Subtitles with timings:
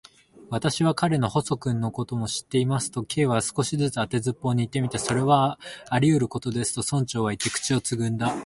[0.49, 4.97] 「私は彼の細君のことも知っています」と、Ｋ は少し当てずっぽうにいってみた。
[4.97, 5.59] 「それは
[5.91, 8.33] ありうることです」と、村長はいって、口をつぐんだ。